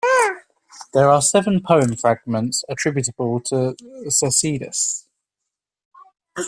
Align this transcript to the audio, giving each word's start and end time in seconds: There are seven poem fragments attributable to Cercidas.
There 0.95 1.09
are 1.09 1.21
seven 1.21 1.61
poem 1.61 1.95
fragments 1.95 2.65
attributable 2.67 3.39
to 3.41 3.75
Cercidas. 4.07 5.05